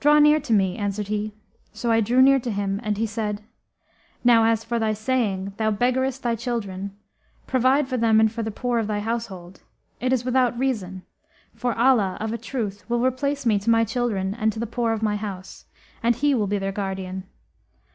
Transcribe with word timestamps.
'Draw 0.00 0.18
near 0.18 0.38
to 0.38 0.52
me,' 0.52 0.76
answered 0.76 1.08
he: 1.08 1.32
so 1.72 1.90
I 1.90 2.02
drew 2.02 2.20
near 2.20 2.38
to 2.40 2.50
him 2.50 2.78
and 2.84 2.98
he 2.98 3.06
said, 3.06 3.40
'Now 4.22 4.44
as 4.44 4.62
for 4.62 4.78
thy 4.78 4.92
saying, 4.92 5.54
'Thou 5.56 5.70
beggarest 5.70 6.22
thy 6.22 6.34
children; 6.36 6.94
provide 7.46 7.88
for 7.88 7.96
them; 7.96 8.20
and 8.20 8.30
for 8.30 8.42
the 8.42 8.50
poor 8.50 8.78
of 8.78 8.86
thy 8.86 8.98
household,' 9.00 9.62
it 9.98 10.12
is 10.12 10.26
without 10.26 10.58
reason; 10.58 11.06
for 11.54 11.72
Allah 11.74 12.18
of 12.20 12.34
a 12.34 12.36
truth 12.36 12.84
will 12.90 13.02
replace 13.02 13.46
me 13.46 13.58
to 13.60 13.70
my 13.70 13.82
children 13.82 14.34
and 14.34 14.52
to 14.52 14.60
the 14.60 14.66
poor 14.66 14.92
of 14.92 15.02
my 15.02 15.16
house, 15.16 15.64
and 16.02 16.16
He 16.16 16.34
will 16.34 16.46
be 16.46 16.58
their 16.58 16.70
guardian. 16.70 17.24